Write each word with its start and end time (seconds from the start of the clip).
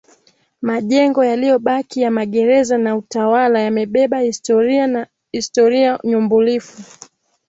Majengo 0.61 1.25
yaliyobaki 1.25 2.01
ya 2.01 2.11
magereza 2.11 2.77
na 2.77 2.95
utawala 2.95 3.59
yamebeba 3.61 4.19
historia 5.33 5.99
nyumbulifu 6.03 7.07